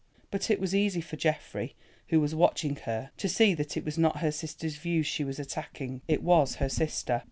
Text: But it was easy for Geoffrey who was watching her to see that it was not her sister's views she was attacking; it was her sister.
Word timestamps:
But 0.31 0.49
it 0.49 0.59
was 0.59 0.73
easy 0.73 0.99
for 0.99 1.15
Geoffrey 1.15 1.75
who 2.07 2.19
was 2.19 2.33
watching 2.33 2.75
her 2.87 3.11
to 3.17 3.29
see 3.29 3.53
that 3.53 3.77
it 3.77 3.85
was 3.85 3.99
not 3.99 4.17
her 4.17 4.31
sister's 4.31 4.77
views 4.77 5.05
she 5.05 5.23
was 5.23 5.37
attacking; 5.37 6.01
it 6.07 6.23
was 6.23 6.55
her 6.55 6.69
sister. 6.69 7.19